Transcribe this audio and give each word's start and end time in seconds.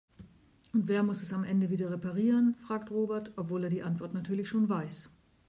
Und 0.73 0.87
wer 0.87 1.03
muss 1.03 1.21
es 1.21 1.31
am 1.31 1.43
Ende 1.43 1.69
wieder 1.69 1.91
reparieren?, 1.91 2.55
fragt 2.65 2.89
Robert, 2.89 3.29
obwohl 3.35 3.65
er 3.65 3.69
die 3.69 3.83
Antwort 3.83 4.15
natürlich 4.15 4.47
schon 4.49 4.67
weiß. 4.67 5.11